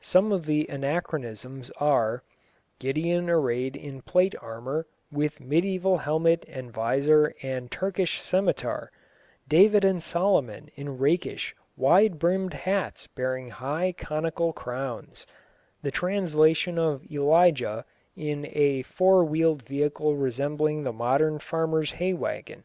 [0.00, 2.22] Some of the anachronisms are:
[2.78, 8.90] Gideon arrayed in plate armour, with mediæval helmet and visor and Turkish scimitar;
[9.46, 15.26] David and Solomon in rakish, wide brimmed hats bearing high, conical crowns;
[15.82, 17.84] the translation of Elijah
[18.16, 22.64] in a four wheeled vehicle resembling the modern farmer's hay wagon.